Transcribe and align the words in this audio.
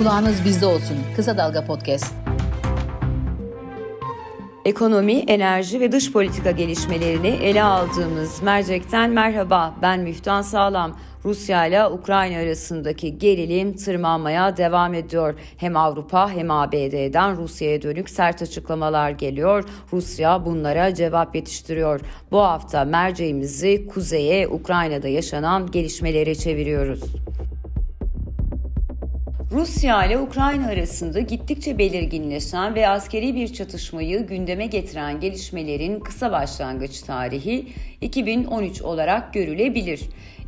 Kulağınız 0.00 0.44
bizde 0.44 0.66
olsun. 0.66 0.96
Kısa 1.16 1.38
Dalga 1.38 1.64
Podcast. 1.64 2.14
Ekonomi, 4.64 5.12
enerji 5.12 5.80
ve 5.80 5.92
dış 5.92 6.12
politika 6.12 6.50
gelişmelerini 6.50 7.28
ele 7.28 7.62
aldığımız 7.62 8.42
mercekten 8.42 9.10
merhaba. 9.10 9.74
Ben 9.82 10.00
Müftan 10.00 10.42
Sağlam. 10.42 10.96
Rusya 11.24 11.66
ile 11.66 11.86
Ukrayna 11.86 12.38
arasındaki 12.38 13.18
gerilim 13.18 13.76
tırmanmaya 13.76 14.56
devam 14.56 14.94
ediyor. 14.94 15.34
Hem 15.56 15.76
Avrupa 15.76 16.30
hem 16.30 16.50
ABD'den 16.50 17.36
Rusya'ya 17.36 17.82
dönük 17.82 18.10
sert 18.10 18.42
açıklamalar 18.42 19.10
geliyor. 19.10 19.64
Rusya 19.92 20.46
bunlara 20.46 20.94
cevap 20.94 21.34
yetiştiriyor. 21.34 22.00
Bu 22.30 22.40
hafta 22.40 22.84
merceğimizi 22.84 23.86
kuzeye 23.86 24.48
Ukrayna'da 24.48 25.08
yaşanan 25.08 25.70
gelişmeleri 25.70 26.38
çeviriyoruz. 26.38 27.00
Rusya 29.60 30.04
ile 30.04 30.18
Ukrayna 30.18 30.66
arasında 30.66 31.20
gittikçe 31.20 31.78
belirginleşen 31.78 32.74
ve 32.74 32.88
askeri 32.88 33.34
bir 33.34 33.52
çatışmayı 33.52 34.26
gündeme 34.26 34.66
getiren 34.66 35.20
gelişmelerin 35.20 36.00
kısa 36.00 36.32
başlangıç 36.32 37.00
tarihi 37.00 37.66
2013 38.00 38.82
olarak 38.82 39.34
görülebilir. 39.34 40.00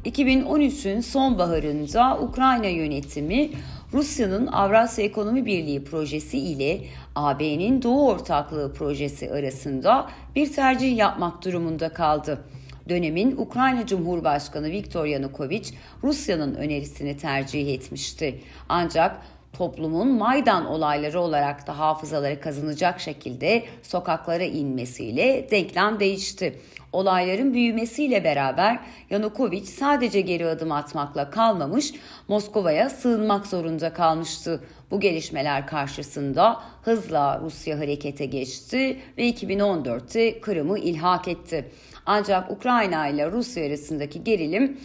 2013'ün 0.05 1.01
sonbaharında 1.01 2.19
Ukrayna 2.21 2.67
yönetimi 2.67 3.51
Rusya'nın 3.93 4.47
Avrasya 4.47 5.05
Ekonomi 5.05 5.47
Birliği 5.47 5.85
projesi 5.85 6.39
ile 6.39 6.81
AB'nin 7.15 7.83
Doğu 7.83 8.09
Ortaklığı 8.09 8.75
projesi 8.75 9.31
arasında 9.31 10.09
bir 10.37 10.53
tercih 10.53 10.97
yapmak 10.97 11.45
durumunda 11.45 11.89
kaldı. 11.89 12.39
Dönemin 12.89 13.37
Ukrayna 13.37 13.87
Cumhurbaşkanı 13.87 14.71
Viktor 14.71 15.05
Yanukovych 15.07 15.73
Rusya'nın 16.03 16.55
önerisini 16.55 17.17
tercih 17.17 17.75
etmişti. 17.75 18.41
Ancak 18.69 19.17
toplumun 19.53 20.09
Maydan 20.09 20.67
olayları 20.67 21.21
olarak 21.21 21.67
da 21.67 21.79
hafızaları 21.79 22.41
kazanacak 22.41 23.01
şekilde 23.01 23.65
sokaklara 23.83 24.45
inmesiyle 24.45 25.49
denklem 25.51 26.01
değişti. 26.01 26.59
Olayların 26.93 27.55
büyümesiyle 27.55 28.25
beraber 28.25 28.79
Yanukovych 29.11 29.69
sadece 29.69 30.21
geri 30.21 30.47
adım 30.47 30.73
atmakla 30.73 31.31
kalmamış, 31.31 31.93
Moskova'ya 32.29 32.91
sığınmak 32.91 33.47
zorunda 33.47 33.93
kalmıştı. 33.93 34.61
Bu 34.91 35.01
gelişmeler 35.01 35.67
karşısında 35.67 36.61
hızla 36.83 37.41
Rusya 37.45 37.79
harekete 37.79 38.27
geçti 38.27 39.01
ve 39.19 39.31
2014'te 39.31 40.41
Kırım'ı 40.41 40.79
ilhak 40.79 41.29
etti. 41.29 41.71
Ancak 42.07 42.51
Ukrayna 42.51 43.09
ile 43.09 43.31
Rusya 43.31 43.67
arasındaki 43.67 44.25
gerilim 44.25 44.79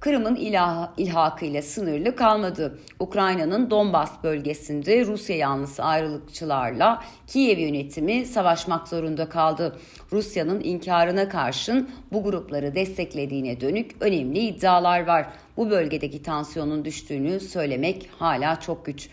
Kırım'ın 0.00 0.36
ilah, 0.36 0.88
ilhakıyla 0.96 1.62
sınırlı 1.62 2.16
kalmadı. 2.16 2.78
Ukrayna'nın 3.00 3.70
Donbas 3.70 4.24
bölgesinde 4.24 5.06
Rusya 5.06 5.36
yanlısı 5.36 5.84
ayrılıkçılarla 5.84 7.02
Kiev 7.26 7.58
yönetimi 7.58 8.26
savaşmak 8.26 8.88
zorunda 8.88 9.28
kaldı. 9.28 9.78
Rusya'nın 10.12 10.60
inkarına 10.60 11.28
karşın 11.28 11.90
bu 12.12 12.22
grupları 12.22 12.74
desteklediğine 12.74 13.60
dönük 13.60 13.96
önemli 14.00 14.38
iddialar 14.38 15.06
var. 15.06 15.26
Bu 15.56 15.70
bölgedeki 15.70 16.22
tansiyonun 16.22 16.84
düştüğünü 16.84 17.40
söylemek 17.40 18.10
hala 18.18 18.60
çok 18.60 18.86
güç. 18.86 19.08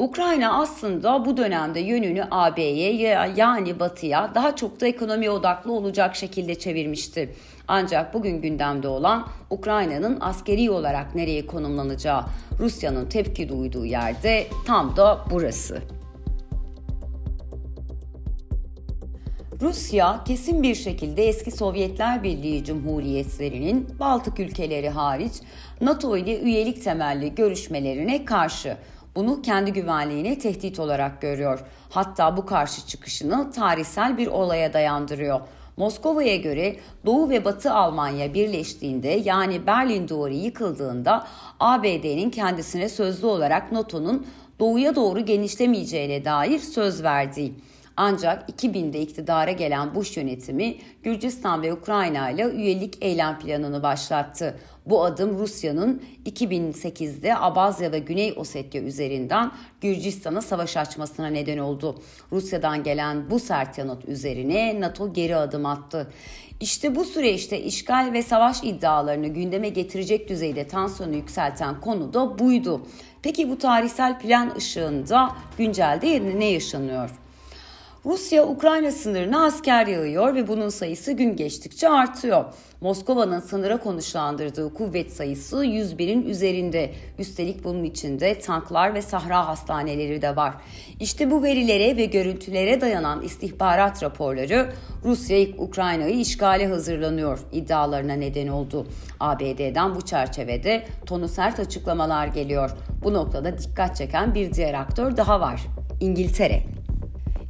Ukrayna 0.00 0.60
aslında 0.60 1.24
bu 1.24 1.36
dönemde 1.36 1.80
yönünü 1.80 2.24
AB'ye 2.30 2.92
yani 3.36 3.80
Batı'ya 3.80 4.34
daha 4.34 4.56
çok 4.56 4.80
da 4.80 4.86
ekonomi 4.86 5.30
odaklı 5.30 5.72
olacak 5.72 6.16
şekilde 6.16 6.54
çevirmişti. 6.54 7.34
Ancak 7.68 8.14
bugün 8.14 8.42
gündemde 8.42 8.88
olan 8.88 9.26
Ukrayna'nın 9.50 10.18
askeri 10.20 10.70
olarak 10.70 11.14
nereye 11.14 11.46
konumlanacağı, 11.46 12.24
Rusya'nın 12.58 13.08
tepki 13.08 13.48
duyduğu 13.48 13.86
yerde 13.86 14.46
tam 14.66 14.96
da 14.96 15.24
burası. 15.30 15.82
Rusya 19.60 20.24
kesin 20.24 20.62
bir 20.62 20.74
şekilde 20.74 21.24
eski 21.28 21.50
Sovyetler 21.50 22.22
Birliği 22.22 22.64
Cumhuriyetlerinin 22.64 23.88
Baltık 24.00 24.40
ülkeleri 24.40 24.88
hariç 24.88 25.32
NATO 25.80 26.16
ile 26.16 26.40
üyelik 26.40 26.84
temelli 26.84 27.34
görüşmelerine 27.34 28.24
karşı 28.24 28.76
bunu 29.16 29.42
kendi 29.42 29.72
güvenliğine 29.72 30.38
tehdit 30.38 30.80
olarak 30.80 31.20
görüyor. 31.20 31.60
Hatta 31.90 32.36
bu 32.36 32.46
karşı 32.46 32.86
çıkışını 32.86 33.50
tarihsel 33.50 34.18
bir 34.18 34.26
olaya 34.26 34.72
dayandırıyor. 34.72 35.40
Moskova'ya 35.76 36.36
göre 36.36 36.76
Doğu 37.06 37.30
ve 37.30 37.44
Batı 37.44 37.72
Almanya 37.72 38.34
birleştiğinde 38.34 39.08
yani 39.08 39.66
Berlin 39.66 40.08
Duvarı 40.08 40.34
yıkıldığında 40.34 41.26
ABD'nin 41.60 42.30
kendisine 42.30 42.88
sözlü 42.88 43.26
olarak 43.26 43.72
NATO'nun 43.72 44.26
doğuya 44.60 44.96
doğru 44.96 45.20
genişlemeyeceğine 45.20 46.24
dair 46.24 46.58
söz 46.58 47.02
verdiği. 47.02 47.54
Ancak 48.02 48.48
2000'de 48.50 49.00
iktidara 49.00 49.50
gelen 49.50 49.94
Bush 49.94 50.16
yönetimi 50.16 50.76
Gürcistan 51.02 51.62
ve 51.62 51.72
Ukrayna 51.72 52.30
ile 52.30 52.44
üyelik 52.44 52.98
eylem 53.00 53.38
planını 53.38 53.82
başlattı. 53.82 54.60
Bu 54.86 55.04
adım 55.04 55.38
Rusya'nın 55.38 56.02
2008'de 56.26 57.36
Abazya 57.36 57.92
ve 57.92 57.98
Güney 57.98 58.34
Ossetya 58.36 58.82
üzerinden 58.82 59.52
Gürcistan'a 59.80 60.42
savaş 60.42 60.76
açmasına 60.76 61.26
neden 61.26 61.58
oldu. 61.58 62.02
Rusya'dan 62.32 62.82
gelen 62.82 63.30
bu 63.30 63.40
sert 63.40 63.78
yanıt 63.78 64.08
üzerine 64.08 64.80
NATO 64.80 65.12
geri 65.12 65.36
adım 65.36 65.66
attı. 65.66 66.12
İşte 66.60 66.94
bu 66.96 67.04
süreçte 67.04 67.60
işgal 67.60 68.10
ve 68.12 68.22
savaş 68.22 68.62
iddialarını 68.62 69.28
gündeme 69.28 69.68
getirecek 69.68 70.28
düzeyde 70.28 70.68
tansiyonu 70.68 71.14
yükselten 71.14 71.80
konu 71.80 72.14
da 72.14 72.38
buydu. 72.38 72.86
Peki 73.22 73.50
bu 73.50 73.58
tarihsel 73.58 74.18
plan 74.18 74.54
ışığında 74.56 75.30
güncelde 75.58 76.38
ne 76.38 76.44
yaşanıyor? 76.44 77.19
Rusya 78.06 78.46
Ukrayna 78.46 78.90
sınırına 78.90 79.44
asker 79.44 79.86
yağıyor 79.86 80.34
ve 80.34 80.48
bunun 80.48 80.68
sayısı 80.68 81.12
gün 81.12 81.36
geçtikçe 81.36 81.88
artıyor. 81.88 82.44
Moskova'nın 82.80 83.40
sınıra 83.40 83.76
konuşlandırdığı 83.76 84.74
kuvvet 84.74 85.12
sayısı 85.12 85.64
101'in 85.64 86.22
üzerinde. 86.22 86.90
Üstelik 87.18 87.64
bunun 87.64 87.84
içinde 87.84 88.38
tanklar 88.38 88.94
ve 88.94 89.02
sahra 89.02 89.48
hastaneleri 89.48 90.22
de 90.22 90.36
var. 90.36 90.54
İşte 91.00 91.30
bu 91.30 91.42
verilere 91.42 91.96
ve 91.96 92.04
görüntülere 92.04 92.80
dayanan 92.80 93.22
istihbarat 93.22 94.02
raporları 94.02 94.72
Rusya 95.04 95.46
Ukrayna'yı 95.58 96.20
işgale 96.20 96.66
hazırlanıyor 96.66 97.38
iddialarına 97.52 98.14
neden 98.14 98.48
oldu. 98.48 98.86
ABD'den 99.20 99.94
bu 99.94 100.00
çerçevede 100.00 100.84
tonu 101.06 101.28
sert 101.28 101.60
açıklamalar 101.60 102.26
geliyor. 102.26 102.70
Bu 103.04 103.14
noktada 103.14 103.58
dikkat 103.58 103.96
çeken 103.96 104.34
bir 104.34 104.52
diğer 104.52 104.74
aktör 104.74 105.16
daha 105.16 105.40
var. 105.40 105.60
İngiltere. 106.00 106.79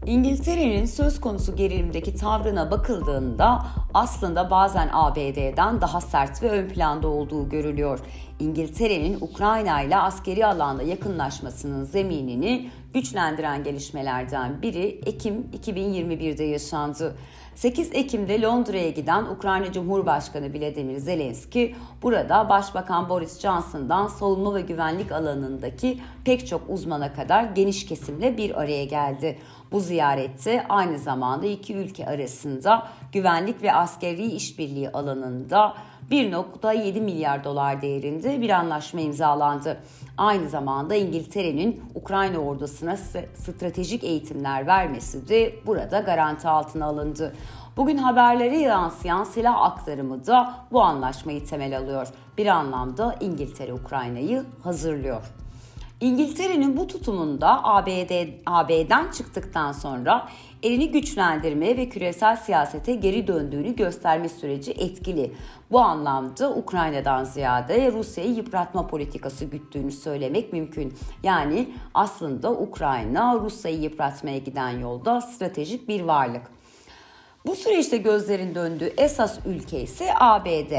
İngiltere'nin 0.06 0.86
söz 0.86 1.20
konusu 1.20 1.56
gerilimdeki 1.56 2.14
tavrına 2.14 2.70
bakıldığında 2.70 3.66
aslında 3.94 4.50
bazen 4.50 4.90
ABD'den 4.92 5.80
daha 5.80 6.00
sert 6.00 6.42
ve 6.42 6.50
ön 6.50 6.68
planda 6.68 7.08
olduğu 7.08 7.48
görülüyor. 7.48 8.00
İngiltere'nin 8.38 9.18
Ukrayna 9.20 9.82
ile 9.82 9.96
askeri 9.96 10.46
alanda 10.46 10.82
yakınlaşmasının 10.82 11.84
zeminini 11.84 12.70
güçlendiren 12.94 13.64
gelişmelerden 13.64 14.62
biri 14.62 15.00
Ekim 15.06 15.50
2021'de 15.62 16.44
yaşandı. 16.44 17.16
8 17.54 17.90
Ekim'de 17.92 18.42
Londra'ya 18.42 18.90
giden 18.90 19.24
Ukrayna 19.24 19.72
Cumhurbaşkanı 19.72 20.54
Vladimir 20.54 20.96
Zelenski 20.96 21.74
burada 22.02 22.48
Başbakan 22.48 23.08
Boris 23.08 23.40
Johnson'dan 23.40 24.06
savunma 24.06 24.54
ve 24.54 24.60
güvenlik 24.60 25.12
alanındaki 25.12 26.00
pek 26.24 26.46
çok 26.46 26.62
uzmana 26.68 27.12
kadar 27.12 27.44
geniş 27.44 27.86
kesimle 27.86 28.36
bir 28.36 28.60
araya 28.60 28.84
geldi. 28.84 29.38
Bu 29.72 29.80
ziyarette 29.80 30.66
aynı 30.68 30.98
zamanda 30.98 31.46
iki 31.46 31.74
ülke 31.74 32.06
arasında 32.06 32.88
güvenlik 33.12 33.62
ve 33.62 33.72
askeri 33.72 34.26
işbirliği 34.26 34.90
alanında 34.90 35.74
1.7 36.10 37.00
milyar 37.00 37.44
dolar 37.44 37.82
değerinde 37.82 38.40
bir 38.40 38.50
anlaşma 38.50 39.00
imzalandı. 39.00 39.80
Aynı 40.16 40.48
zamanda 40.48 40.94
İngiltere'nin 40.94 41.82
Ukrayna 41.94 42.38
ordusuna 42.38 42.96
stratejik 43.34 44.04
eğitimler 44.04 44.66
vermesi 44.66 45.28
de 45.28 45.54
burada 45.66 46.00
garanti 46.00 46.48
altına 46.48 46.86
alındı. 46.86 47.34
Bugün 47.76 47.96
haberlere 47.96 48.58
yansıyan 48.58 49.24
silah 49.24 49.62
aktarımı 49.62 50.26
da 50.26 50.54
bu 50.72 50.82
anlaşmayı 50.82 51.44
temel 51.44 51.78
alıyor. 51.78 52.08
Bir 52.38 52.46
anlamda 52.46 53.16
İngiltere 53.20 53.72
Ukrayna'yı 53.72 54.44
hazırlıyor. 54.62 55.22
İngiltere'nin 56.00 56.76
bu 56.76 56.86
tutumunda 56.86 57.64
ABD, 57.64 58.28
AB'den 58.46 59.10
çıktıktan 59.10 59.72
sonra 59.72 60.28
elini 60.62 60.90
güçlendirme 60.90 61.76
ve 61.76 61.88
küresel 61.88 62.36
siyasete 62.36 62.94
geri 62.94 63.26
döndüğünü 63.26 63.76
gösterme 63.76 64.28
süreci 64.28 64.72
etkili. 64.72 65.32
Bu 65.70 65.80
anlamda 65.80 66.50
Ukrayna'dan 66.50 67.24
ziyade 67.24 67.92
Rusya'yı 67.92 68.34
yıpratma 68.34 68.86
politikası 68.86 69.44
güttüğünü 69.44 69.92
söylemek 69.92 70.52
mümkün. 70.52 70.94
Yani 71.22 71.68
aslında 71.94 72.52
Ukrayna 72.52 73.34
Rusya'yı 73.34 73.80
yıpratmaya 73.80 74.38
giden 74.38 74.70
yolda 74.70 75.20
stratejik 75.20 75.88
bir 75.88 76.00
varlık. 76.00 76.42
Bu 77.46 77.56
süreçte 77.56 77.96
gözlerin 77.96 78.54
döndüğü 78.54 78.92
esas 78.96 79.38
ülke 79.46 79.80
ise 79.80 80.10
ABD. 80.20 80.72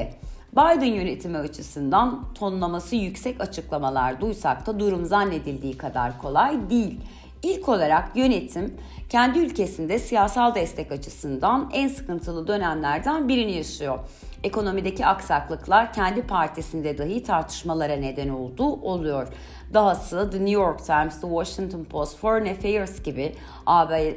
Biden 0.52 0.94
yönetimi 0.94 1.38
açısından 1.38 2.24
tonlaması 2.34 2.96
yüksek 2.96 3.42
açıklamalar 3.42 4.22
duysak 4.22 4.68
da 4.68 4.80
durum 4.80 5.06
zannedildiği 5.06 5.78
kadar 5.78 6.22
kolay 6.22 6.70
değil. 6.70 7.00
İlk 7.44 7.70
olarak 7.70 8.16
yönetim 8.16 8.74
kendi 9.10 9.40
ülkesinde 9.40 10.00
siyasal 10.00 10.56
destek 10.56 10.92
açısından 10.92 11.70
en 11.74 11.88
sıkıntılı 11.88 12.48
dönemlerden 12.48 13.30
birini 13.30 13.52
yaşıyor. 13.52 14.00
Ekonomideki 14.44 15.06
aksaklıklar 15.06 15.94
kendi 15.94 16.22
partisinde 16.22 16.98
dahi 16.98 17.24
tartışmalara 17.24 17.96
neden 17.96 18.30
oldu, 18.30 18.64
oluyor. 18.64 19.28
Dahası 19.74 20.30
The 20.32 20.38
New 20.38 20.52
York 20.52 20.86
Times, 20.86 21.22
The 21.22 21.28
Washington 21.28 21.84
Post, 21.84 22.18
Foreign 22.18 22.54
Affairs 22.54 23.04
gibi 23.04 23.36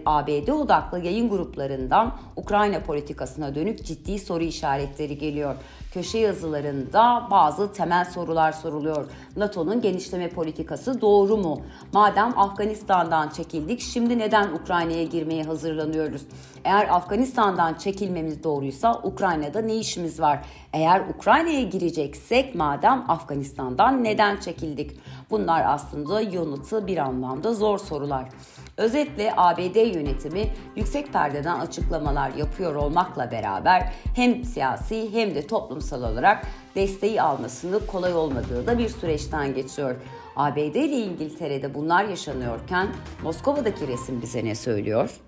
ABD 0.07 0.49
odaklı 0.49 0.99
yayın 0.99 1.29
gruplarından 1.29 2.15
Ukrayna 2.37 2.81
politikasına 2.81 3.55
dönük 3.55 3.85
ciddi 3.85 4.19
soru 4.19 4.43
işaretleri 4.45 5.19
geliyor. 5.19 5.55
Köşe 5.93 6.19
yazılarında 6.19 7.29
bazı 7.31 7.73
temel 7.73 8.05
sorular 8.05 8.53
soruluyor. 8.53 9.07
NATO'nun 9.37 9.81
genişleme 9.81 10.29
politikası 10.29 11.01
doğru 11.01 11.37
mu? 11.37 11.61
Madem 11.93 12.39
Afganistan'dan 12.39 13.29
çekildik 13.29 13.81
şimdi 13.81 14.19
neden 14.19 14.53
Ukrayna'ya 14.53 15.05
girmeye 15.05 15.45
hazırlanıyoruz? 15.45 16.23
Eğer 16.65 16.89
Afganistan'dan 16.95 17.75
çekilmemiz 17.75 18.45
doğruysa 18.45 19.01
Ukrayna'da 19.03 19.61
ne 19.61 19.75
işimiz 19.75 20.14
var? 20.21 20.39
Eğer 20.73 21.01
Ukrayna'ya 21.01 21.63
gireceksek 21.63 22.55
madem 22.55 23.05
Afganistan'dan 23.09 24.05
neden 24.05 24.37
çekildik? 24.37 25.01
Bunlar 25.31 25.65
aslında 25.67 26.21
yanıtı 26.21 26.87
bir 26.87 26.97
anlamda 26.97 27.55
zor 27.55 27.79
sorular. 27.79 28.29
Özetle 28.77 29.33
ABD 29.37 29.95
yönetimi 29.95 30.47
yüksek 30.77 31.13
perdeden 31.13 31.61
açıklamalar 31.61 32.35
yapıyor 32.35 32.75
olmakla 32.75 33.31
beraber 33.31 33.93
hem 34.17 34.45
siyasi 34.45 35.13
hem 35.13 35.35
de 35.35 35.47
toplumsal 35.47 36.03
olarak 36.03 36.47
desteği 36.75 37.23
almasını 37.23 37.87
kolay 37.87 38.15
olmadığı 38.15 38.67
da 38.67 38.79
bir 38.79 38.89
süreçten 38.89 39.55
geçiyor. 39.55 39.97
ABD 40.37 40.57
ile 40.59 40.97
İngiltere'de 40.97 41.75
bunlar 41.75 42.05
yaşanıyorken 42.05 42.89
Moskova'daki 43.23 43.89
resim 43.89 44.23
bize 44.23 44.45
ne 44.45 44.55
söylüyor? 44.55 45.24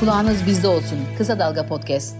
Kulağınız 0.00 0.46
bizde 0.46 0.68
olsun. 0.68 0.98
Kısa 1.18 1.38
Dalga 1.38 1.66
Podcast. 1.66 2.16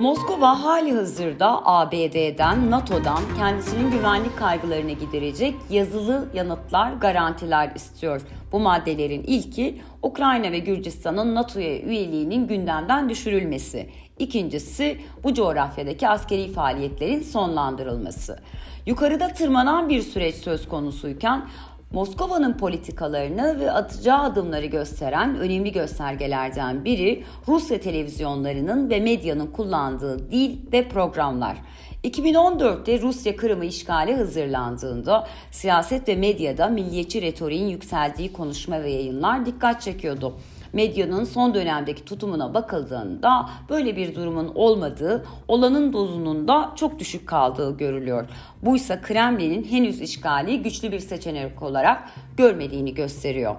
Moskova 0.00 0.64
hali 0.64 0.92
hazırda 0.92 1.66
ABD'den, 1.66 2.70
NATO'dan 2.70 3.18
kendisinin 3.36 3.90
güvenlik 3.90 4.38
kaygılarını 4.38 4.92
giderecek 4.92 5.54
yazılı 5.70 6.28
yanıtlar, 6.34 6.92
garantiler 6.92 7.72
istiyor. 7.74 8.20
Bu 8.52 8.60
maddelerin 8.60 9.22
ilki 9.22 9.82
Ukrayna 10.02 10.52
ve 10.52 10.58
Gürcistan'ın 10.58 11.34
NATO'ya 11.34 11.78
üyeliğinin 11.78 12.46
gündemden 12.46 13.08
düşürülmesi. 13.08 13.90
İkincisi 14.18 14.98
bu 15.24 15.34
coğrafyadaki 15.34 16.08
askeri 16.08 16.52
faaliyetlerin 16.52 17.22
sonlandırılması. 17.22 18.38
Yukarıda 18.86 19.28
tırmanan 19.28 19.88
bir 19.88 20.02
süreç 20.02 20.34
söz 20.34 20.68
konusuyken 20.68 21.42
Moskova'nın 21.92 22.52
politikalarını 22.52 23.60
ve 23.60 23.72
atacağı 23.72 24.22
adımları 24.22 24.66
gösteren 24.66 25.38
önemli 25.38 25.72
göstergelerden 25.72 26.84
biri 26.84 27.24
Rusya 27.48 27.80
televizyonlarının 27.80 28.90
ve 28.90 29.00
medyanın 29.00 29.46
kullandığı 29.46 30.30
dil 30.30 30.58
ve 30.72 30.88
programlar. 30.88 31.56
2014'te 32.04 33.00
Rusya 33.00 33.36
Kırım'ı 33.36 33.64
işgale 33.64 34.16
hazırlandığında 34.16 35.26
siyaset 35.50 36.08
ve 36.08 36.16
medyada 36.16 36.68
milliyetçi 36.68 37.22
retoriğin 37.22 37.68
yükseldiği 37.68 38.32
konuşma 38.32 38.82
ve 38.82 38.90
yayınlar 38.90 39.46
dikkat 39.46 39.82
çekiyordu 39.82 40.34
medyanın 40.72 41.24
son 41.24 41.54
dönemdeki 41.54 42.04
tutumuna 42.04 42.54
bakıldığında 42.54 43.50
böyle 43.68 43.96
bir 43.96 44.14
durumun 44.14 44.52
olmadığı, 44.54 45.26
olanın 45.48 45.92
dozunun 45.92 46.48
da 46.48 46.72
çok 46.76 46.98
düşük 46.98 47.28
kaldığı 47.28 47.76
görülüyor. 47.76 48.26
Buysa 48.62 49.00
Kremlin'in 49.00 49.64
henüz 49.64 50.00
işgali 50.00 50.62
güçlü 50.62 50.92
bir 50.92 51.00
seçenek 51.00 51.62
olarak 51.62 52.10
görmediğini 52.36 52.94
gösteriyor. 52.94 53.56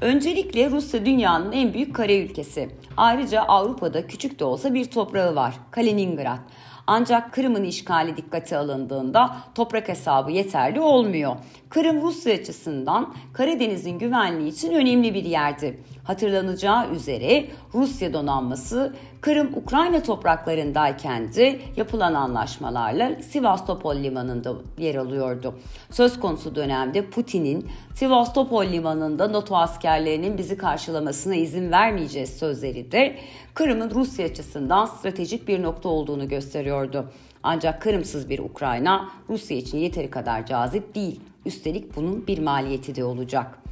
Öncelikle 0.00 0.70
Rusya 0.70 1.06
dünyanın 1.06 1.52
en 1.52 1.74
büyük 1.74 1.96
kare 1.96 2.18
ülkesi. 2.18 2.68
Ayrıca 2.96 3.42
Avrupa'da 3.42 4.06
küçük 4.06 4.38
de 4.38 4.44
olsa 4.44 4.74
bir 4.74 4.84
toprağı 4.84 5.34
var. 5.34 5.54
Kaliningrad. 5.70 6.38
Ancak 6.86 7.32
Kırım'ın 7.32 7.64
işgali 7.64 8.16
dikkate 8.16 8.56
alındığında 8.56 9.36
toprak 9.54 9.88
hesabı 9.88 10.32
yeterli 10.32 10.80
olmuyor. 10.80 11.36
Kırım 11.68 12.02
Rusya 12.02 12.34
açısından 12.34 13.14
Karadeniz'in 13.32 13.98
güvenliği 13.98 14.52
için 14.52 14.72
önemli 14.72 15.14
bir 15.14 15.24
yerdi. 15.24 15.80
Hatırlanacağı 16.04 16.90
üzere 16.90 17.46
Rusya 17.74 18.12
donanması 18.12 18.94
Kırım 19.20 19.50
Ukrayna 19.56 20.02
topraklarındayken 20.02 21.34
de 21.34 21.60
yapılan 21.76 22.14
anlaşmalarla 22.14 23.22
Sivastopol 23.22 23.96
limanında 23.96 24.54
yer 24.78 24.94
alıyordu. 24.94 25.54
Söz 25.90 26.20
konusu 26.20 26.54
dönemde 26.54 27.10
Putin'in 27.10 27.68
Sivastopol 27.94 28.66
limanında 28.66 29.32
NATO 29.32 29.56
askerlerinin 29.56 30.38
bizi 30.38 30.56
karşılamasına 30.56 31.34
izin 31.34 31.72
vermeyeceğiz 31.72 32.30
sözleri 32.30 32.92
de 32.92 33.16
Kırım'ın 33.54 33.90
Rusya 33.90 34.26
açısından 34.26 34.86
stratejik 34.86 35.48
bir 35.48 35.62
nokta 35.62 35.88
olduğunu 35.88 36.28
gösteriyordu. 36.28 37.10
Ancak 37.42 37.82
Kırımsız 37.82 38.30
bir 38.30 38.38
Ukrayna 38.38 39.08
Rusya 39.28 39.56
için 39.56 39.78
yeteri 39.78 40.10
kadar 40.10 40.46
cazip 40.46 40.94
değil. 40.94 41.20
Üstelik 41.46 41.96
bunun 41.96 42.26
bir 42.26 42.38
maliyeti 42.38 42.94
de 42.94 43.04
olacak. 43.04 43.63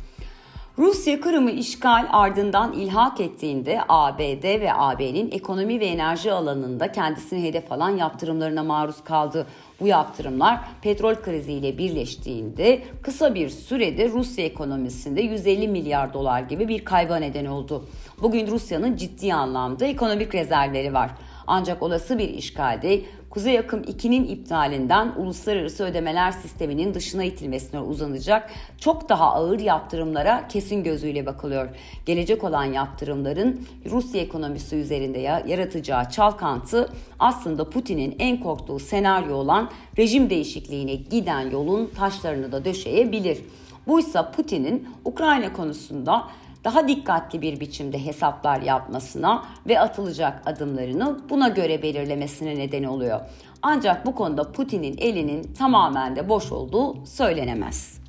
Rusya 0.79 1.21
Kırım'ı 1.21 1.51
işgal 1.51 2.07
ardından 2.11 2.73
ilhak 2.73 3.21
ettiğinde 3.21 3.81
ABD 3.89 4.45
ve 4.45 4.75
AB'nin 4.75 5.31
ekonomi 5.31 5.81
ve 5.81 5.87
enerji 5.87 6.33
alanında 6.33 6.93
kendisini 6.93 7.43
hedef 7.43 7.73
alan 7.73 7.91
yaptırımlarına 7.97 8.63
maruz 8.63 9.05
kaldı. 9.05 9.47
Bu 9.81 9.87
yaptırımlar 9.87 10.61
petrol 10.83 11.15
kriziyle 11.15 11.79
birleştiğinde 11.79 12.83
kısa 13.03 13.35
bir 13.35 13.49
sürede 13.49 14.09
Rusya 14.09 14.45
ekonomisinde 14.45 15.23
150 15.23 15.69
milyar 15.69 16.15
dolar 16.15 16.41
gibi 16.41 16.69
bir 16.69 16.85
kayba 16.85 17.17
neden 17.17 17.47
oldu. 17.47 17.89
Bugün 18.23 18.47
Rusya'nın 18.47 18.97
ciddi 18.97 19.35
anlamda 19.35 19.87
ekonomik 19.87 20.35
rezervleri 20.35 20.95
var. 20.95 21.11
Ancak 21.47 21.83
olası 21.83 22.19
bir 22.19 22.29
işgalde 22.29 23.01
Kuzey 23.33 23.59
Akım 23.59 23.83
2'nin 23.83 24.25
iptalinden 24.25 25.13
uluslararası 25.17 25.85
ödemeler 25.85 26.33
sisteminin 26.33 26.95
dışına 26.95 27.25
itilmesine 27.25 27.81
uzanacak 27.81 28.51
çok 28.79 29.09
daha 29.09 29.35
ağır 29.35 29.61
yaptırımlara 29.61 30.49
kesin 30.49 30.85
gözüyle 30.85 31.27
bakılıyor. 31.27 31.69
Gelecek 32.07 32.45
olan 32.45 32.65
yaptırımların 32.65 33.67
Rusya 33.91 34.21
ekonomisi 34.21 34.77
üzerinde 34.77 35.19
yaratacağı 35.19 36.11
çalkantı 36.11 36.89
aslında 37.19 37.71
Putin'in 37.71 38.17
en 38.19 38.41
korktuğu 38.41 38.79
senaryo 38.79 39.35
olan 39.37 39.71
rejim 39.99 40.31
değişikliğine 40.31 40.95
giden 40.95 41.51
yolun 41.51 41.91
taşlarını 41.97 42.53
da 42.53 42.65
döşeyebilir. 42.65 43.39
Buysa 43.87 44.31
Putin'in 44.31 44.89
Ukrayna 45.05 45.53
konusunda 45.53 46.29
daha 46.65 46.89
dikkatli 46.89 47.43
bir 47.43 47.61
biçimde 47.61 48.07
hesaplar 48.07 48.61
yapmasına 48.61 49.45
ve 49.69 49.81
atılacak 49.81 50.43
adımlarını 50.47 51.19
buna 51.31 51.49
göre 51.49 51.83
belirlemesine 51.83 52.59
neden 52.59 52.85
oluyor. 52.85 53.21
Ancak 53.63 54.07
bu 54.07 54.15
konuda 54.15 54.53
Putin'in 54.53 54.97
elinin 54.99 55.55
tamamen 55.55 56.17
de 56.17 56.29
boş 56.29 56.53
olduğu 56.53 57.07
söylenemez. 57.07 58.03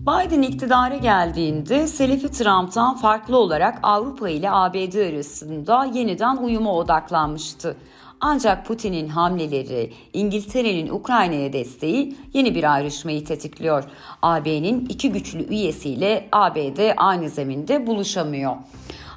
Biden 0.00 0.42
iktidara 0.42 0.96
geldiğinde 0.96 1.86
Selefi 1.86 2.30
Trump'tan 2.30 2.96
farklı 2.96 3.38
olarak 3.38 3.78
Avrupa 3.82 4.28
ile 4.28 4.50
ABD 4.50 5.12
arasında 5.12 5.84
yeniden 5.84 6.36
uyuma 6.36 6.74
odaklanmıştı. 6.74 7.76
Ancak 8.24 8.66
Putin'in 8.66 9.08
hamleleri, 9.08 9.92
İngiltere'nin 10.12 10.88
Ukrayna'ya 10.88 11.52
desteği 11.52 12.16
yeni 12.34 12.54
bir 12.54 12.74
ayrışmayı 12.74 13.24
tetikliyor. 13.24 13.84
AB'nin 14.22 14.86
iki 14.86 15.12
güçlü 15.12 15.48
üyesiyle 15.48 16.28
ABD 16.32 16.92
aynı 16.96 17.28
zeminde 17.28 17.86
buluşamıyor. 17.86 18.56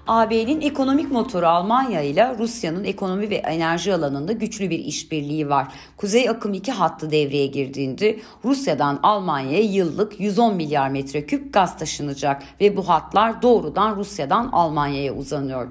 AB'nin 0.08 0.62
ekonomik 0.62 1.12
motoru 1.12 1.48
Almanya 1.48 2.02
ile 2.02 2.38
Rusya'nın 2.38 2.84
ekonomi 2.84 3.30
ve 3.30 3.36
enerji 3.36 3.94
alanında 3.94 4.32
güçlü 4.32 4.70
bir 4.70 4.80
işbirliği 4.80 5.50
var. 5.50 5.68
Kuzey 5.98 6.30
Akım 6.30 6.54
2 6.54 6.72
hattı 6.72 7.12
devreye 7.12 7.48
girdiğinde 7.48 8.20
Rusya'dan 8.46 9.00
Almanya'ya 9.04 9.64
yıllık 9.64 10.20
110 10.20 10.56
milyar 10.56 10.90
metreküp 10.90 11.54
gaz 11.54 11.78
taşınacak 11.78 12.44
ve 12.62 12.78
bu 12.78 12.90
hatlar 12.90 13.42
doğrudan 13.42 13.96
Rusya'dan 13.96 14.50
Almanya'ya 14.52 15.14
uzanıyor. 15.14 15.68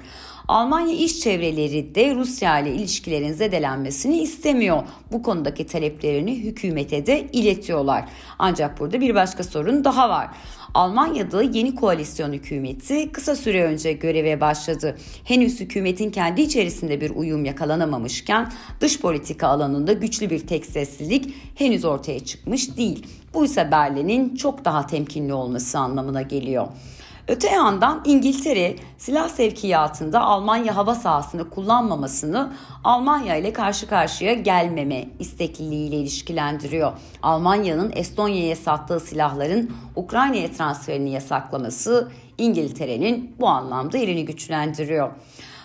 Almanya 0.48 0.94
iş 0.94 1.20
çevreleri 1.20 1.94
de 1.94 2.14
Rusya 2.14 2.58
ile 2.58 2.74
ilişkilerin 2.74 3.32
zedelenmesini 3.32 4.20
istemiyor. 4.20 4.82
Bu 5.12 5.22
konudaki 5.22 5.66
taleplerini 5.66 6.38
hükümete 6.38 7.06
de 7.06 7.26
iletiyorlar. 7.32 8.04
Ancak 8.38 8.80
burada 8.80 9.00
bir 9.00 9.14
başka 9.14 9.44
sorun 9.44 9.84
daha 9.84 10.08
var. 10.08 10.28
Almanya'da 10.74 11.42
yeni 11.42 11.74
koalisyon 11.74 12.32
hükümeti 12.32 13.12
kısa 13.12 13.36
süre 13.36 13.64
önce 13.64 13.92
göreve 13.92 14.40
başladı. 14.40 14.96
Henüz 15.24 15.60
hükümetin 15.60 16.10
kendi 16.10 16.42
içerisinde 16.42 17.00
bir 17.00 17.10
uyum 17.10 17.44
yakalanamamışken 17.44 18.52
dış 18.80 19.00
politika 19.00 19.48
alanında 19.48 19.92
güçlü 19.92 20.30
bir 20.30 20.46
tek 20.46 20.66
seslilik 20.66 21.34
henüz 21.54 21.84
ortaya 21.84 22.20
çıkmış 22.20 22.76
değil. 22.76 23.06
Bu 23.34 23.44
ise 23.44 23.70
Berlin'in 23.70 24.36
çok 24.36 24.64
daha 24.64 24.86
temkinli 24.86 25.34
olması 25.34 25.78
anlamına 25.78 26.22
geliyor. 26.22 26.66
Öte 27.28 27.48
yandan 27.48 28.02
İngiltere 28.04 28.76
silah 28.98 29.28
sevkiyatında 29.28 30.20
Almanya 30.20 30.76
hava 30.76 30.94
sahasını 30.94 31.50
kullanmamasını 31.50 32.52
Almanya 32.84 33.36
ile 33.36 33.52
karşı 33.52 33.86
karşıya 33.88 34.34
gelmeme 34.34 35.08
istekliliğiyle 35.18 35.96
ilişkilendiriyor. 35.96 36.92
Almanya'nın 37.22 37.92
Estonya'ya 37.94 38.56
sattığı 38.56 39.00
silahların 39.00 39.70
Ukrayna'ya 39.96 40.50
transferini 40.52 41.10
yasaklaması 41.10 42.08
İngiltere'nin 42.38 43.36
bu 43.40 43.48
anlamda 43.48 43.98
elini 43.98 44.24
güçlendiriyor. 44.24 45.10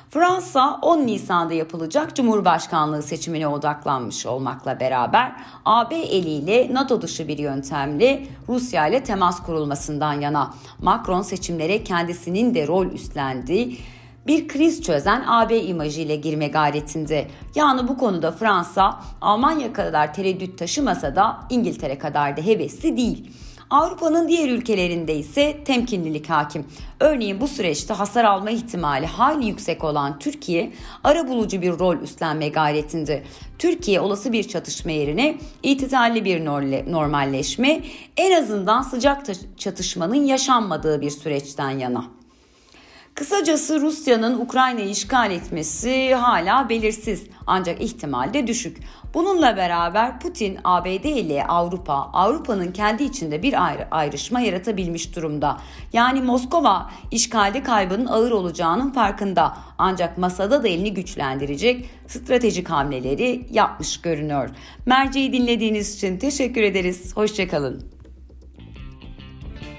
Fransa 0.10 0.80
10 0.82 1.08
Nisan'da 1.08 1.54
yapılacak 1.54 2.16
Cumhurbaşkanlığı 2.16 3.04
seçimine 3.04 3.48
odaklanmış 3.48 4.26
olmakla 4.26 4.80
beraber 4.80 5.32
AB 5.66 5.96
eliyle 5.96 6.74
NATO 6.74 7.02
dışı 7.02 7.28
bir 7.28 7.38
yöntemle 7.38 8.28
Rusya 8.48 8.88
ile 8.88 9.04
temas 9.04 9.44
kurulmasından 9.44 10.14
yana 10.14 10.54
Macron 10.82 11.22
seçimlere 11.22 11.84
kendisinin 11.84 12.56
de 12.56 12.68
rol 12.68 12.86
üstlendiği 12.86 13.80
bir 14.28 14.48
kriz 14.48 14.82
çözen 14.82 15.24
AB 15.28 15.60
imajıyla 15.60 16.16
girme 16.16 16.48
gayretinde. 16.48 17.28
Yani 17.56 17.88
bu 17.88 17.98
konuda 17.98 18.32
Fransa 18.32 19.02
Almanya 19.22 19.74
kadar 19.74 20.14
tereddüt 20.14 20.58
taşımasa 20.60 21.16
da 21.16 21.40
İngiltere 21.50 21.98
kadar 21.98 22.38
da 22.38 22.42
hevesli 22.42 22.98
değil. 22.98 23.32
Avrupa'nın 23.70 24.28
diğer 24.28 24.50
ülkelerinde 24.50 25.16
ise 25.16 25.64
temkinlilik 25.66 26.30
hakim. 26.30 26.66
Örneğin 27.00 27.42
bu 27.42 27.48
süreçte 27.48 27.94
hasar 27.94 28.24
alma 28.24 28.50
ihtimali 28.50 29.06
hali 29.06 29.46
yüksek 29.46 29.84
olan 29.84 30.20
Türkiye 30.20 30.72
ara 31.04 31.28
bulucu 31.28 31.62
bir 31.62 31.80
rol 31.80 31.98
üstlenme 31.98 32.50
gayretinde. 32.50 33.24
Türkiye 33.60 34.00
olası 34.02 34.32
bir 34.32 34.44
çatışma 34.44 34.92
yerine 34.92 35.38
itidalli 35.64 36.26
bir 36.26 36.46
normalleşme 36.92 37.82
en 38.18 38.42
azından 38.42 38.82
sıcak 38.82 39.24
çatışmanın 39.58 40.26
yaşanmadığı 40.26 41.02
bir 41.02 41.12
süreçten 41.12 41.70
yana. 41.70 42.19
Kısacası 43.20 43.82
Rusya'nın 43.82 44.40
Ukrayna'yı 44.40 44.90
işgal 44.90 45.32
etmesi 45.32 46.16
hala 46.16 46.70
belirsiz 46.70 47.24
ancak 47.48 47.82
ihtimal 47.82 48.34
de 48.34 48.48
düşük. 48.48 48.78
Bununla 49.14 49.58
beraber 49.58 50.20
Putin 50.20 50.58
ABD 50.64 51.04
ile 51.04 51.46
Avrupa, 51.48 51.94
Avrupa'nın 51.94 52.72
kendi 52.72 53.04
içinde 53.04 53.44
bir 53.44 53.66
ayrı, 53.66 53.88
ayrışma 53.92 54.40
yaratabilmiş 54.40 55.16
durumda. 55.16 55.58
Yani 55.94 56.22
Moskova 56.22 56.92
işgalde 57.12 57.64
kaybının 57.64 58.06
ağır 58.06 58.32
olacağının 58.32 58.92
farkında. 58.92 59.58
Ancak 59.78 60.18
masada 60.18 60.64
da 60.64 60.68
elini 60.68 60.94
güçlendirecek 60.94 61.90
stratejik 62.08 62.70
hamleleri 62.70 63.48
yapmış 63.52 64.02
görünüyor. 64.02 64.50
Merceği 64.86 65.34
dinlediğiniz 65.34 65.96
için 65.96 66.18
teşekkür 66.18 66.64
ederiz. 66.64 67.18
Hoşçakalın. 67.18 67.99